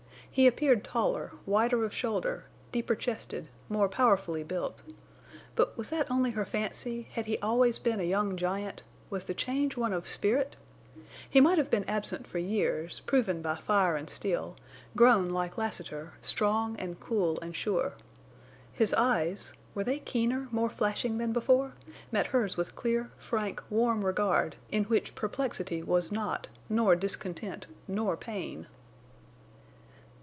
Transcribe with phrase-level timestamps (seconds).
[0.33, 4.81] He appeared taller, wider of shoulder, deeper chested, more powerfully built.
[5.55, 9.91] But was that only her fancy—he had always been a young giant—was the change one
[9.91, 10.55] of spirit?
[11.29, 14.55] He might have been absent for years, proven by fire and steel,
[14.95, 17.95] grown like Lassiter, strong and cool and sure.
[18.71, 24.85] His eyes—were they keener, more flashing than before?—met hers with clear, frank, warm regard, in
[24.85, 28.67] which perplexity was not, nor discontent, nor pain.